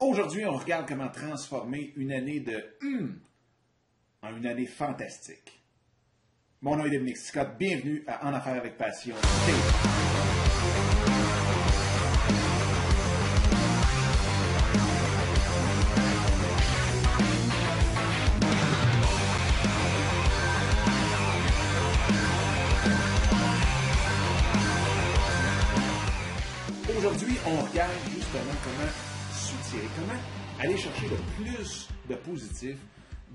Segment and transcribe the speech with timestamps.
[0.00, 3.20] Aujourd'hui, on regarde comment transformer une année de hum
[4.22, 5.60] en une année fantastique.
[6.62, 7.50] Mon nom est Dominique Scott.
[7.58, 9.14] Bienvenue à En Affaires avec Passion.
[26.96, 29.09] Aujourd'hui, on regarde justement comment
[29.70, 30.20] soutirer, comment
[30.58, 32.76] aller chercher le plus de positif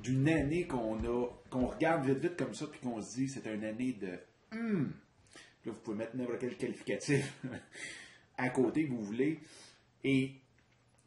[0.03, 3.45] d'une année qu'on a, qu'on regarde vite vite comme ça, puis qu'on se dit c'est
[3.47, 4.19] une année de
[4.51, 4.93] hum.
[5.65, 7.33] Là, vous pouvez mettre n'importe quel qualificatif
[8.37, 9.39] à côté que vous voulez.
[10.03, 10.31] Et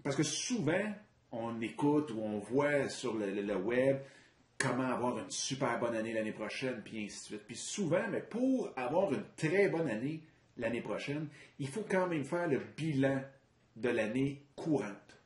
[0.03, 0.93] parce que souvent,
[1.31, 3.99] on écoute ou on voit sur le, le- le web
[4.59, 7.43] comment avoir une super bonne année l'année prochaine, puis ainsi de suite.
[7.47, 10.23] Puis souvent, mais pour avoir une très bonne année
[10.57, 11.29] l'année prochaine,
[11.61, 13.23] il faut quand même faire le bilan
[13.77, 15.18] de l'année courante.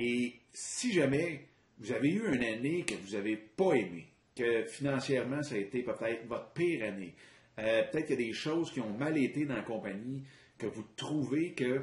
[0.00, 1.48] Et si jamais
[1.80, 5.82] vous avez eu une année que vous n'avez pas aimée, que financièrement ça a été
[5.82, 7.16] peut-être votre pire année,
[7.58, 10.22] euh, peut-être qu'il y a des choses qui ont mal été dans la compagnie,
[10.56, 11.82] que vous trouvez que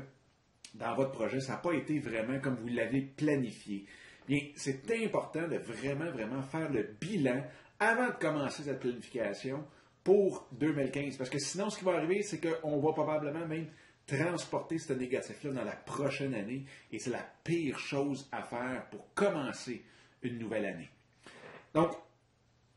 [0.75, 3.85] dans votre projet, ça n'a pas été vraiment comme vous l'avez planifié.
[4.29, 7.43] Bien, c'est important de vraiment, vraiment faire le bilan
[7.79, 9.65] avant de commencer cette planification
[10.05, 11.17] pour 2015.
[11.17, 13.67] Parce que sinon, ce qui va arriver, c'est qu'on va probablement même
[14.05, 16.65] transporter ce négatif-là dans la prochaine année.
[16.91, 19.83] Et c'est la pire chose à faire pour commencer
[20.21, 20.89] une nouvelle année.
[21.73, 21.91] Donc,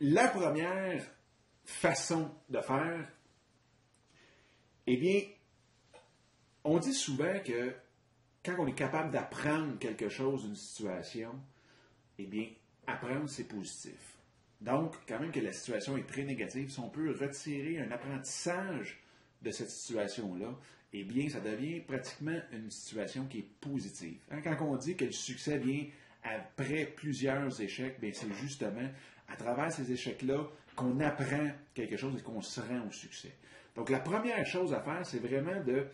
[0.00, 1.04] la première
[1.64, 3.08] façon de faire,
[4.86, 5.20] eh bien,
[6.64, 7.74] on dit souvent que
[8.44, 11.34] quand on est capable d'apprendre quelque chose d'une situation,
[12.18, 12.48] eh bien,
[12.86, 14.16] apprendre, c'est positif.
[14.60, 18.98] Donc, quand même que la situation est très négative, si on peut retirer un apprentissage
[19.42, 20.52] de cette situation-là,
[20.92, 24.18] eh bien, ça devient pratiquement une situation qui est positive.
[24.30, 25.84] Hein, Quand on dit que le succès vient
[26.22, 28.88] après plusieurs échecs, bien, c'est justement
[29.28, 33.34] à travers ces échecs-là qu'on apprend quelque chose et qu'on se rend au succès.
[33.76, 35.86] Donc, la première chose à faire, c'est vraiment de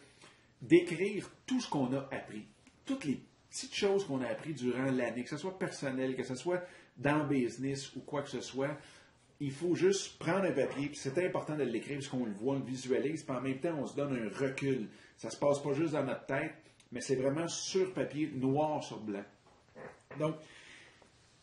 [0.62, 2.46] d'écrire tout ce qu'on a appris,
[2.86, 6.34] toutes les petites choses qu'on a appris durant l'année, que ce soit personnel, que ce
[6.34, 6.62] soit
[6.96, 8.76] dans le business ou quoi que ce soit.
[9.40, 12.54] Il faut juste prendre un papier, puis c'est important de l'écrire parce qu'on le voit,
[12.54, 14.88] on le visualise, puis en même temps, on se donne un recul.
[15.16, 16.54] Ça se passe pas juste dans notre tête,
[16.92, 19.24] mais c'est vraiment sur papier, noir sur blanc.
[20.18, 20.36] Donc,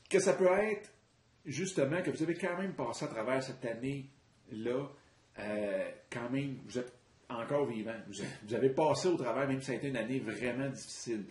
[0.09, 0.90] que ça peut être
[1.46, 4.90] justement que vous avez quand même passé à travers cette année-là,
[5.40, 6.94] euh, quand même, vous êtes
[7.29, 7.96] encore vivant.
[8.08, 11.25] Vous vous avez passé au travers, même si ça a été une année vraiment difficile.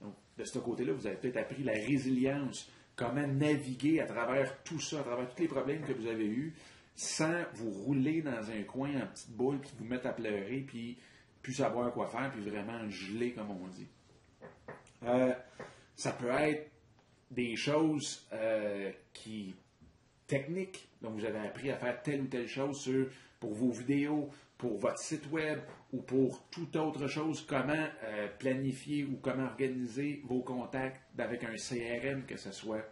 [0.00, 4.80] Donc, de ce côté-là, vous avez peut-être appris la résilience, comment naviguer à travers tout
[4.80, 6.54] ça, à travers tous les problèmes que vous avez eus,
[6.94, 10.96] sans vous rouler dans un coin en petite boule, puis vous mettre à pleurer, puis
[11.42, 13.88] plus savoir quoi faire, puis vraiment geler, comme on dit.
[15.02, 15.34] Euh,
[15.94, 16.70] ça peut être
[17.30, 19.54] des choses euh, qui
[20.26, 20.88] techniques.
[21.02, 22.90] Donc, vous avez appris à faire telle ou telle chose
[23.38, 25.60] pour vos vidéos, pour votre site web
[25.94, 31.54] ou pour toute autre chose, comment euh, planifier ou comment organiser vos contacts avec un
[31.54, 32.84] CRM, que ce soit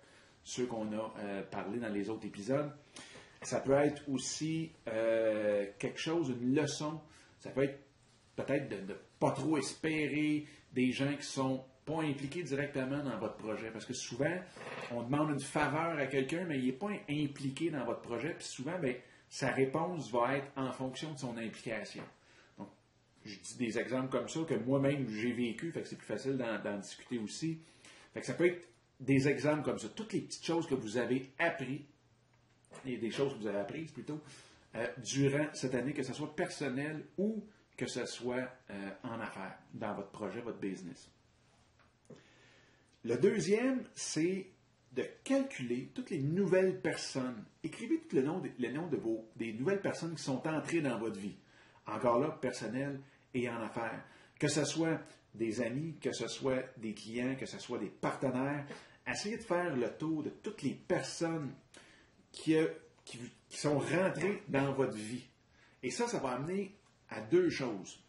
[0.45, 2.71] ceux qu'on a euh, parlé dans les autres épisodes.
[3.43, 7.01] Ça peut être aussi euh, quelque chose, une leçon.
[7.41, 7.81] Ça peut être
[8.37, 13.37] peut-être de ne pas trop espérer des gens qui sont pas impliqués directement dans votre
[13.37, 13.73] projet.
[13.73, 14.39] Parce que souvent,
[14.93, 18.35] on demande une faveur à quelqu'un, mais il n'est pas impliqué dans votre projet.
[18.35, 18.95] Puis souvent, ben,
[19.29, 22.05] sa réponse va être en fonction de son implication.
[23.25, 26.79] Je dis des exemples comme ça que moi-même j'ai vécu, que c'est plus facile d'en,
[26.79, 27.59] discuter aussi.
[28.15, 28.69] Fait que ça peut être
[29.01, 29.89] des exemples comme ça.
[29.89, 31.85] Toutes les petites choses que vous avez appris,
[32.87, 34.21] et des choses que vous avez apprises plutôt,
[34.75, 37.45] euh, durant cette année, que ce soit personnel ou
[37.77, 41.11] que ce soit euh, en affaires, dans votre projet, votre business.
[43.05, 44.47] Le deuxième, c'est
[44.93, 47.45] de calculer toutes les nouvelles personnes.
[47.65, 51.19] Écrivez tout le nom, de, de vos, des nouvelles personnes qui sont entrées dans votre
[51.19, 51.37] vie.
[51.87, 53.01] Encore là, personnel
[53.35, 54.05] et en affaires.
[54.39, 55.01] Que ce soit
[55.35, 58.67] des amis, que ce soit des clients, que ce soit des partenaires.
[59.07, 61.53] Essayez de faire le tour de toutes les personnes
[62.31, 62.69] qui, euh,
[63.05, 63.19] qui
[63.51, 65.27] sont rentrées dans votre vie.
[65.83, 66.77] Et ça, ça va amener
[67.11, 68.01] à deux choses.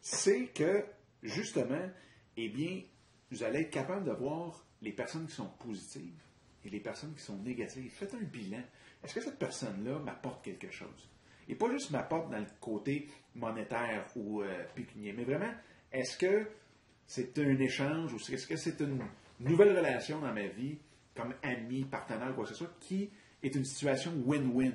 [0.00, 0.84] C'est que,
[1.22, 1.90] justement,
[2.36, 2.82] eh bien,
[3.30, 6.20] vous allez être capable de voir les personnes qui sont positives
[6.64, 7.90] et les personnes qui sont négatives.
[7.90, 8.62] Faites un bilan.
[9.02, 11.08] Est-ce que cette personne-là m'apporte quelque chose?
[11.48, 15.52] Et pas juste m'apporte dans le côté monétaire ou euh, pécunier, mais vraiment,
[15.92, 16.46] est-ce que
[17.06, 18.98] c'est un échange ou est-ce que c'est une
[19.40, 20.78] nouvelle relation dans ma vie,
[21.14, 23.10] comme ami, partenaire, quoi que ce soit, qui
[23.42, 24.74] est une situation win-win?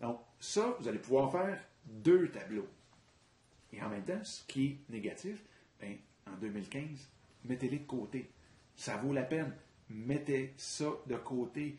[0.00, 2.68] Donc, ça, vous allez pouvoir faire deux tableaux.
[3.72, 5.42] Et en même temps, ce qui est négatif,
[5.80, 5.96] ben,
[6.26, 7.10] en 2015,
[7.44, 8.30] mettez-les de côté.
[8.74, 9.54] Ça vaut la peine.
[9.88, 11.78] Mettez ça de côté.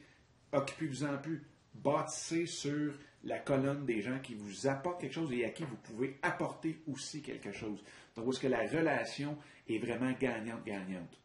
[0.51, 1.43] Occupez-vous-en plus.
[1.75, 2.93] Bâtissez sur
[3.27, 6.79] la colonne des gens qui vous apportent quelque chose et à qui vous pouvez apporter
[6.87, 7.83] aussi quelque chose.
[8.15, 9.37] Donc, est-ce que la relation
[9.67, 11.19] est vraiment gagnante-gagnante?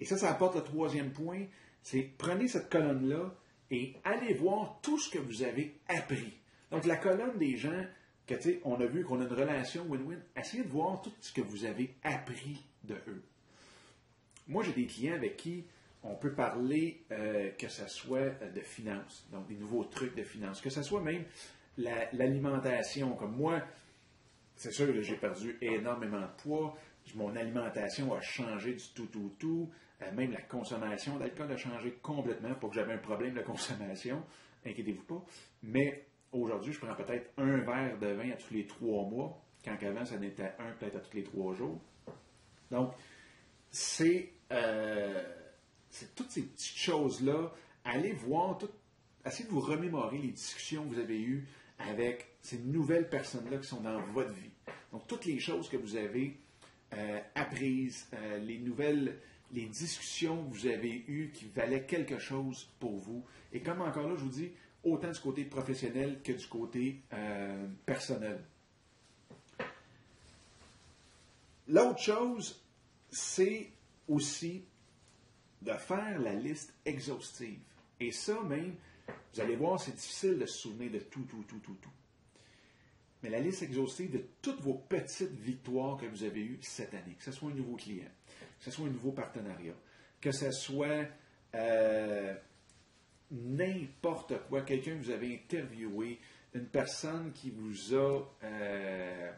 [0.00, 1.46] Et ça, ça apporte le troisième point,
[1.82, 3.34] c'est prenez cette colonne-là
[3.70, 6.34] et allez voir tout ce que vous avez appris.
[6.70, 7.84] Donc, la colonne des gens,
[8.26, 8.34] que,
[8.64, 11.64] on a vu qu'on a une relation win-win, essayez de voir tout ce que vous
[11.64, 13.22] avez appris de eux.
[14.46, 15.64] Moi, j'ai des clients avec qui
[16.04, 20.24] on peut parler euh, que ce soit euh, de finances, donc des nouveaux trucs de
[20.24, 21.24] finances, que ce soit même
[21.78, 23.14] l'alimentation.
[23.14, 23.62] comme moi,
[24.56, 26.76] c'est sûr que j'ai perdu énormément de poids,
[27.14, 29.70] mon alimentation a changé du tout, tout, tout,
[30.02, 34.22] euh, même la consommation d'alcool a changé complètement, pour que j'avais un problème de consommation,
[34.66, 35.24] inquiétez-vous pas.
[35.62, 39.76] Mais aujourd'hui, je prends peut-être un verre de vin à tous les trois mois, quand
[39.82, 41.80] avant, ça n'était un peut-être à tous les trois jours.
[42.70, 42.92] Donc,
[43.70, 44.32] c'est
[46.14, 47.52] toutes ces petites choses-là.
[47.84, 48.58] Allez voir,
[49.24, 51.46] essayez de vous remémorer les discussions que vous avez eues
[51.78, 54.50] avec ces nouvelles personnes-là qui sont dans votre vie.
[54.92, 56.38] Donc, toutes les choses que vous avez
[56.94, 59.18] euh, apprises, euh, les nouvelles,
[59.52, 63.24] les discussions que vous avez eues qui valaient quelque chose pour vous.
[63.52, 64.50] Et comme encore là, je vous dis,
[64.84, 68.42] autant du côté professionnel que du côté euh, personnel.
[71.68, 72.60] L'autre chose,
[73.10, 73.70] c'est
[74.08, 74.64] aussi
[75.62, 77.60] de faire la liste exhaustive.
[78.00, 78.74] Et ça, même,
[79.34, 81.90] vous allez voir, c'est difficile de se souvenir de tout, tout, tout, tout, tout.
[83.22, 87.14] Mais la liste exhaustive de toutes vos petites victoires que vous avez eues cette année,
[87.16, 88.10] que ce soit un nouveau client,
[88.58, 89.74] que ce soit un nouveau partenariat,
[90.20, 91.06] que ce soit
[91.54, 92.34] euh,
[93.30, 96.18] n'importe quoi, quelqu'un que vous avez interviewé,
[96.54, 99.32] une personne qui vous a euh,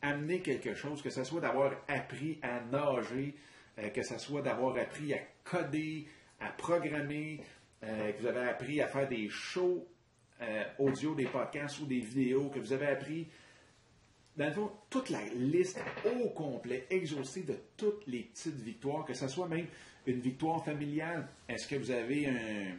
[0.00, 3.34] amené quelque chose, que ce soit d'avoir appris à nager,
[3.78, 6.06] euh, que ce soit d'avoir appris à coder,
[6.40, 7.40] à programmer,
[7.84, 9.86] euh, que vous avez appris à faire des shows
[10.40, 13.26] euh, audio, des podcasts ou des vidéos, que vous avez appris,
[14.36, 19.14] dans le fond, toute la liste au complet, exhaustive de toutes les petites victoires, que
[19.14, 19.66] ce soit même
[20.06, 21.28] une victoire familiale.
[21.48, 22.76] Est-ce que vous avez un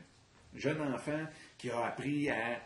[0.56, 1.26] jeune enfant
[1.58, 2.62] qui a appris à,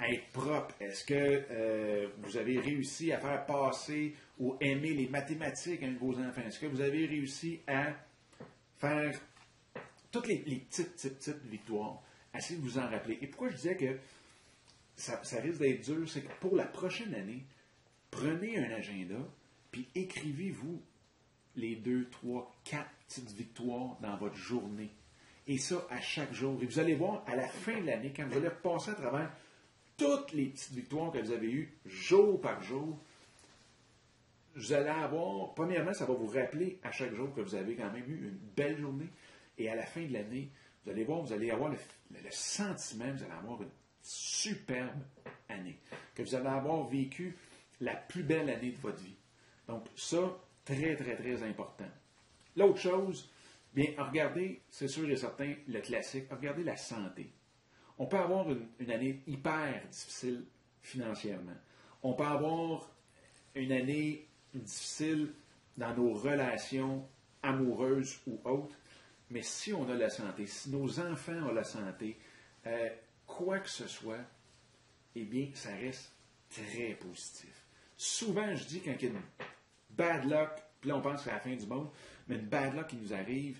[0.00, 0.74] être propre?
[0.80, 6.42] Est-ce que vous avez réussi à faire passer ou aimer les mathématiques à vos enfants?
[6.46, 7.94] Est-ce que vous avez réussi à
[8.78, 9.18] faire
[10.10, 12.02] toutes les, petites, petites, petites victoires?
[12.34, 13.18] Essayez de vous en rappeler.
[13.20, 13.98] Et pourquoi je disais que
[14.98, 17.44] ça, risque d'être dur, c'est que pour la prochaine année,
[18.10, 19.18] prenez un agenda,
[19.70, 20.82] puis écrivez-vous
[21.56, 24.90] les deux, trois, quatre petites victoires dans votre journée.
[25.46, 26.58] Et ça à chaque jour.
[26.62, 29.32] Et vous allez voir, à la fin de l'année, quand vous allez repasser à travers
[29.98, 32.98] toutes les petites victoires que vous avez eues jour par jour,
[34.54, 37.92] vous allez avoir, premièrement, ça va vous rappeler à chaque jour que vous avez quand
[37.92, 39.08] même eu une belle journée.
[39.58, 40.50] Et à la fin de l'année,
[40.84, 41.76] vous allez voir, vous allez avoir le,
[42.30, 43.70] sentiment, vous allez avoir une
[44.02, 45.02] superbe
[45.48, 45.78] année.
[46.14, 47.36] Que vous allez avoir vécu
[47.80, 49.16] la plus belle année de votre vie.
[49.66, 51.88] Donc, ça, très, très, très important.
[52.56, 53.30] L'autre chose,
[53.74, 57.30] bien, regardez, c'est sûr et certain, le classique, regardez la santé.
[57.98, 60.44] On peut avoir une, année hyper difficile
[60.82, 61.56] financièrement.
[62.02, 62.88] On peut avoir
[63.54, 65.32] une année difficile
[65.76, 67.06] dans nos relations
[67.42, 68.76] amoureuses ou autres,
[69.30, 72.18] mais si on a la santé, si nos enfants ont la santé,
[72.66, 72.88] euh,
[73.26, 74.24] quoi que ce soit,
[75.14, 76.12] eh bien, ça reste
[76.50, 77.64] très positif.
[77.96, 79.20] Souvent, je dis quand il y a une
[79.90, 80.50] bad luck,
[80.80, 81.90] puis là on pense que c'est la fin du monde,
[82.28, 83.58] mais une bad luck qui nous arrive,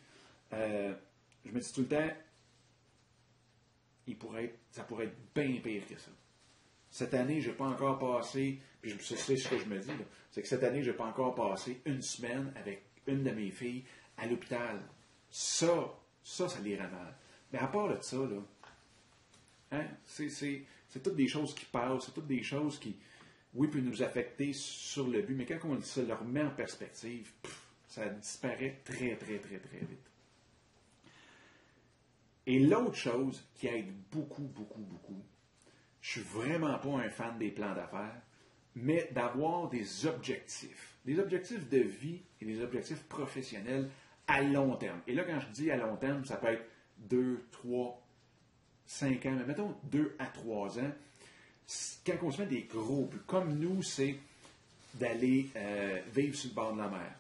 [0.52, 0.94] euh,
[1.44, 2.10] je me dis tout le temps,
[4.08, 6.10] il pourrait ça pourrait être bien pire que ça.
[6.90, 9.90] Cette année, je n'ai pas encore passé, puis je sais ce que je me dis,
[10.30, 13.50] c'est que cette année, je n'ai pas encore passé une semaine avec une de mes
[13.50, 13.84] filles
[14.16, 14.80] à l'hôpital.
[15.30, 17.14] Ça, ça, ça les mal.
[17.52, 18.42] Mais à part de ça, là,
[19.72, 20.64] hein, c'est,
[21.02, 22.96] toutes des choses qui passent, c'est toutes des choses qui,
[23.54, 27.32] oui, peuvent nous affecter sur le but, mais quand on se le remet en perspective,
[27.86, 30.10] ça disparaît très, très, très, très vite.
[32.48, 35.22] Et l'autre chose qui aide beaucoup, beaucoup, beaucoup,
[36.00, 38.22] je suis vraiment pas un fan des plans d'affaires,
[38.74, 43.90] mais d'avoir des objectifs, des objectifs de vie et des objectifs professionnels
[44.26, 44.98] à long terme.
[45.06, 46.64] Et là, quand je dis à long terme, ça peut être
[47.10, 48.02] 2, 3,
[48.86, 50.92] 5 ans, mais mettons 2 à 3 ans.
[52.06, 54.16] Quand on se met des gros buts, comme nous, c'est
[54.94, 57.14] d'aller euh, vivre sur le bord de la mer.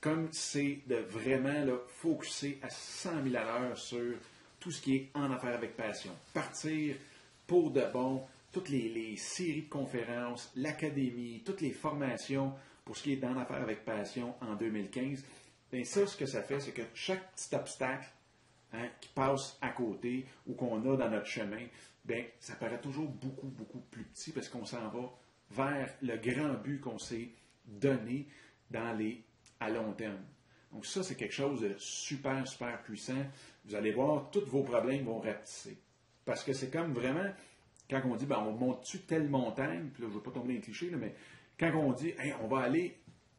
[0.00, 1.74] Comme c'est de vraiment là,
[2.62, 4.16] à 100 000 à l'heure sur
[4.60, 6.12] tout ce qui est en affaires avec passion.
[6.34, 6.96] Partir
[7.46, 8.22] pour de bon,
[8.52, 12.52] toutes les, séries de conférences, l'académie, toutes les formations
[12.84, 15.24] pour ce qui est dans l'affaire avec passion en 2015.
[15.70, 18.08] bien ça, ce que ça fait, c'est que chaque petit obstacle
[18.72, 21.66] hein, qui passe à côté ou qu'on a dans notre chemin,
[22.04, 25.12] bien, ça paraît toujours beaucoup, beaucoup plus petit parce qu'on s'en va
[25.50, 27.28] vers le grand but qu'on s'est
[27.66, 28.26] donné
[28.70, 29.22] dans les,
[29.60, 30.24] à long terme.
[30.72, 33.24] Donc ça, c'est quelque chose de super, super puissant.
[33.64, 35.78] Vous allez voir, tous vos problèmes vont rapetisser.
[36.24, 37.30] Parce que c'est comme vraiment,
[37.88, 40.48] quand on dit, ben, on monte-tu telle montagne, puis là, je ne veux pas tomber
[40.48, 41.14] dans les clichés, mais
[41.58, 42.98] quand on dit, on va aller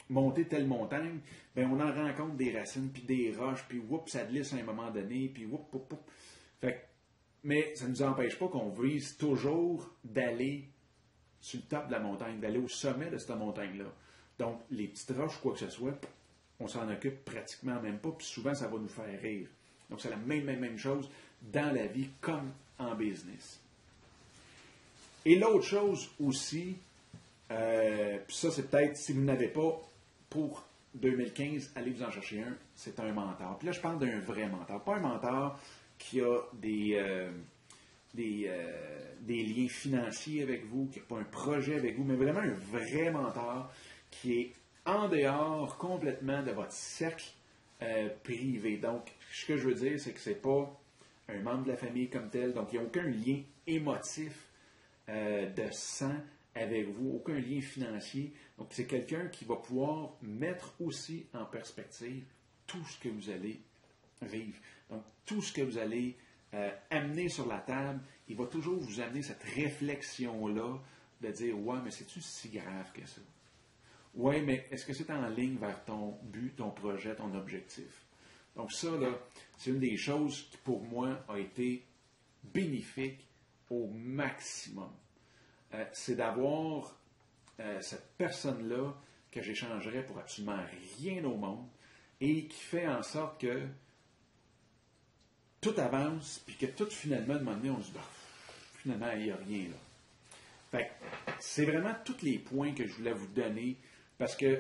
[0.10, 1.20] monter telle montagne,
[1.56, 4.64] ben, on en rencontre des racines, puis des roches, puis whoop, ça glisse à un
[4.64, 6.02] moment donné, puis whoop, whoop, whoop.
[6.60, 6.90] Fait,
[7.44, 10.68] mais ça ne nous empêche pas qu'on vise toujours d'aller
[11.40, 13.94] sur le top de la montagne, d'aller au sommet de cette montagne-là.
[14.38, 16.00] Donc, les petites roches, quoi que ce soit,
[16.60, 19.48] on s'en occupe pratiquement même pas, puis souvent, ça va nous faire rire.
[19.90, 21.10] Donc, c'est la même, même, même chose
[21.42, 23.60] dans la vie comme en business.
[25.26, 26.76] Et l'autre chose aussi,
[27.52, 29.82] euh, puis ça, c'est peut-être, si vous n'avez pas
[30.30, 30.64] pour
[30.96, 33.58] 2015, allez vous en chercher un, c'est un mentor.
[33.58, 35.60] Puis là, je parle d'un vrai mentor, pas un mentor
[35.98, 37.30] qui a des, euh,
[38.18, 42.40] euh, des, liens financiers avec vous, qui n'a pas un projet avec vous, mais vraiment
[42.40, 43.72] un vrai mentor
[44.10, 44.54] qui est
[44.90, 47.32] en dehors complètement de votre cercle
[48.24, 48.78] privé.
[48.78, 50.70] Donc, ce que je veux dire, c'est que c'est pas
[51.30, 52.54] un membre de la famille comme tel.
[52.54, 54.50] Donc, il n'y a aucun lien émotif
[55.10, 56.16] euh, de sang
[56.56, 58.34] avec vous, aucun lien financier.
[58.58, 62.26] Donc, c'est quelqu'un qui va pouvoir mettre aussi en perspective
[62.68, 63.62] tout ce que vous allez
[64.22, 64.58] vivre.
[64.90, 66.18] Donc, tout ce que vous allez
[66.54, 70.80] euh, amener sur la table, il va toujours vous amener cette réflexion-là
[71.22, 73.22] de dire Ouais, mais c'est-tu si grave que ça?
[74.16, 78.06] Oui, mais est-ce que c'est en ligne vers ton but, ton projet, ton objectif?
[78.56, 79.12] Donc ça, là,
[79.58, 81.86] c'est une des choses qui, pour moi, a été
[82.44, 83.26] bénéfique
[83.70, 84.92] au maximum.
[85.74, 86.98] Euh, c'est d'avoir
[87.60, 88.94] euh, cette personne-là
[89.32, 90.58] que j'échangerais pour absolument
[90.98, 91.68] rien au monde
[92.20, 93.68] et qui fait en sorte que
[95.62, 98.02] tout avance, puis que tout finalement, de moment on se dit, bah,
[98.78, 99.78] finalement, il n'y a rien là.
[100.72, 100.92] Fait
[101.40, 103.78] c'est vraiment tous les points que je voulais vous donner
[104.20, 104.60] parce que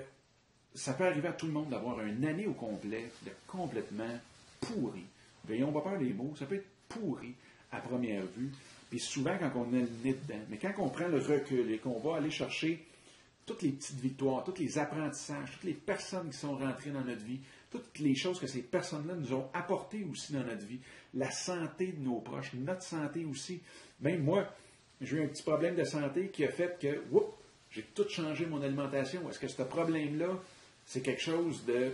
[0.73, 4.17] ça peut arriver à tout le monde d'avoir une année au complet de complètement
[4.61, 5.05] pourri.
[5.47, 7.35] N'ayons pas peur des mots, ça peut être pourri
[7.71, 8.51] à première vue.
[8.89, 11.77] Puis souvent, quand on est le nez dedans, mais quand on prend le recul et
[11.77, 12.83] qu'on va aller chercher
[13.45, 17.23] toutes les petites victoires, tous les apprentissages, toutes les personnes qui sont rentrées dans notre
[17.23, 17.39] vie,
[17.71, 20.79] toutes les choses que ces personnes-là nous ont apportées aussi dans notre vie,
[21.13, 23.59] la santé de nos proches, notre santé aussi.
[24.01, 24.47] Même moi,
[25.01, 27.03] j'ai eu un petit problème de santé qui a fait que,
[27.71, 29.29] j'ai tout changé mon alimentation.
[29.29, 30.39] Est-ce que ce problème-là,
[30.85, 31.91] c'est quelque chose de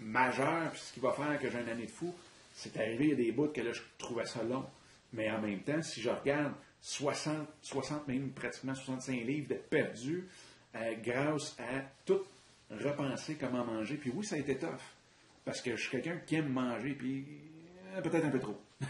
[0.00, 2.14] majeur, puis ce qui va faire que j'ai une année de fou?
[2.54, 4.64] C'est arrivé, il y a des bouts que là, je trouvais ça long.
[5.12, 10.26] Mais en même temps, si je regarde 60, 60 même pratiquement 65 livres de perdus,
[10.74, 12.22] euh, grâce à tout
[12.70, 13.96] repenser comment manger.
[13.96, 14.80] Puis oui, ça a été tough.
[15.44, 17.26] Parce que je suis quelqu'un qui aime manger, puis
[17.94, 18.60] euh, peut-être un peu trop.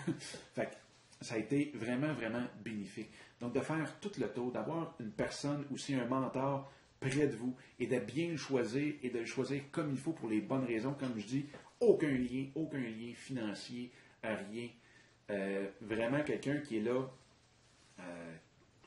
[0.54, 0.78] fait
[1.22, 3.10] ça a été vraiment, vraiment bénéfique.
[3.40, 7.54] Donc, de faire tout le tour, d'avoir une personne, aussi un mentor près de vous,
[7.78, 10.64] et de bien le choisir, et de le choisir comme il faut pour les bonnes
[10.64, 10.94] raisons.
[10.94, 11.46] Comme je dis,
[11.80, 13.90] aucun lien, aucun lien financier,
[14.22, 14.68] rien.
[15.30, 17.08] Euh, vraiment quelqu'un qui est là,
[18.00, 18.34] euh,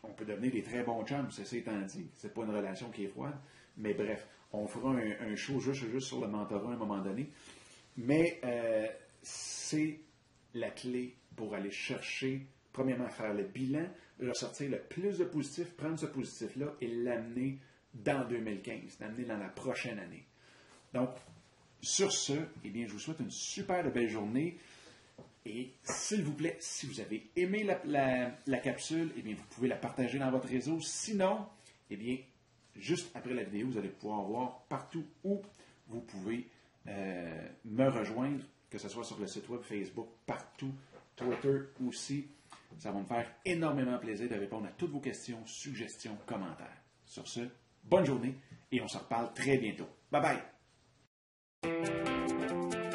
[0.04, 2.08] on peut devenir des très bons chums, c'est étant dit.
[2.14, 3.36] C'est pas une relation qui est froide.
[3.78, 7.30] Mais bref, on fera un, show juste, juste sur le mentorat à un moment donné.
[7.98, 8.88] Mais euh,
[9.22, 10.00] c'est
[10.54, 13.88] la clé pour aller chercher, premièrement, faire le bilan,
[14.22, 17.58] ressortir le plus de positif, prendre ce positif-là et l'amener
[17.94, 20.26] dans 2015, l'amener dans la prochaine année.
[20.94, 21.10] Donc,
[21.82, 24.58] sur ce, eh bien, je vous souhaite une super belle journée.
[25.46, 29.76] Et s'il vous plaît, si vous avez aimé la, capsule, eh bien, vous pouvez la
[29.76, 30.80] partager dans votre réseau.
[30.80, 31.46] Sinon,
[31.92, 32.18] eh bien,
[32.76, 35.42] juste après la vidéo, vous allez pouvoir voir partout où
[35.88, 36.48] vous pouvez
[36.88, 40.74] euh, me rejoindre, que ce soit sur le site web, Facebook, partout,
[41.16, 42.28] Twitter aussi.
[42.78, 46.82] Ça va me faire énormément plaisir de répondre à toutes vos questions, suggestions, commentaires.
[47.06, 47.42] Sur ce,
[47.84, 48.36] bonne journée
[48.72, 49.88] et on se reparle très bientôt.
[50.12, 50.42] Bye
[51.64, 52.95] bye!